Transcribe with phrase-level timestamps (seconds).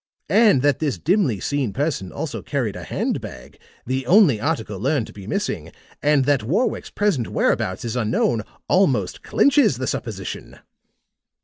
[0.29, 5.05] And that this dimly seen person also carried a hand bag, the only article learned
[5.05, 10.57] to be missing, and that Warwick's present whereabouts is unknown, almost clinches the supposition."